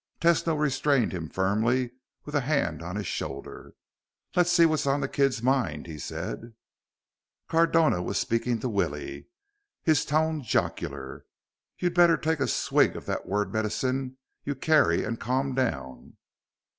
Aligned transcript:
Tesno 0.19 0.55
restrained 0.59 1.11
him 1.11 1.29
firmly 1.29 1.91
with 2.25 2.33
a 2.33 2.41
hand 2.41 2.81
on 2.81 2.95
his 2.95 3.05
shoulder. 3.05 3.75
"Let's 4.35 4.51
see 4.51 4.65
what's 4.65 4.87
on 4.87 4.99
the 4.99 5.07
kid's 5.07 5.43
mind," 5.43 5.85
he 5.85 5.99
said. 5.99 6.55
Cardona 7.47 8.01
was 8.01 8.17
speaking 8.17 8.57
to 8.61 8.67
Willie, 8.67 9.27
his 9.83 10.03
tone 10.03 10.41
jocular. 10.41 11.25
"You 11.77 11.91
better 11.91 12.17
take 12.17 12.39
a 12.39 12.47
swig 12.47 12.95
of 12.95 13.05
that 13.05 13.27
word 13.27 13.53
medicine 13.53 14.17
you 14.43 14.55
carry 14.55 15.03
and 15.03 15.19
calm 15.19 15.53
down." 15.53 16.17